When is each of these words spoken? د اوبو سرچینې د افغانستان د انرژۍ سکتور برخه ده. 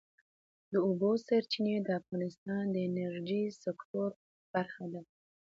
د 0.71 0.73
اوبو 0.87 1.11
سرچینې 1.25 1.75
د 1.81 1.89
افغانستان 2.01 2.63
د 2.71 2.75
انرژۍ 2.87 3.43
سکتور 3.63 4.09
برخه 4.53 4.85
ده. 4.93 5.01